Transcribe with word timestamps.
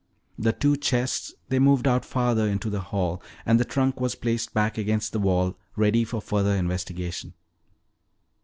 The 0.39 0.51
two 0.51 0.77
chests 0.77 1.31
they 1.49 1.59
moved 1.59 1.85
out 1.87 2.03
farther 2.03 2.47
into 2.47 2.71
the 2.71 2.79
hall 2.79 3.21
and 3.45 3.59
the 3.59 3.63
trunk 3.65 4.01
was 4.01 4.15
placed 4.15 4.51
back 4.51 4.75
against 4.75 5.13
the 5.13 5.19
wall, 5.19 5.59
ready 5.75 6.03
for 6.05 6.19
further 6.19 6.55
investigation. 6.55 7.35